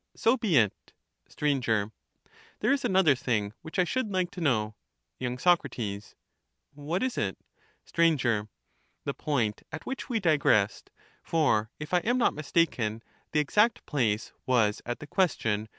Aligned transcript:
So 0.15 0.35
be 0.35 0.57
it. 0.57 0.93
Str. 1.29 1.45
There 1.61 1.91
is 2.71 2.83
another 2.83 3.13
thing 3.13 3.53
which 3.61 3.77
I 3.77 3.83
should 3.83 4.11
like 4.11 4.31
to 4.31 4.41
know. 4.41 4.73
Y.Soc. 5.19 5.61
What 6.73 7.03
is 7.03 7.17
it? 7.19 7.37
Str. 7.85 8.01
The 9.05 9.13
point 9.15 9.61
at 9.71 9.85
which 9.85 10.09
we 10.09 10.19
digressed; 10.19 10.89
for, 11.21 11.69
if 11.79 11.93
I 11.93 11.99
am 11.99 12.17
not 12.17 12.33
mistaken, 12.33 13.03
the 13.31 13.41
exact 13.41 13.85
place 13.85 14.31
was 14.47 14.81
at 14.87 14.97
the 15.01 15.05
question. 15.05 15.69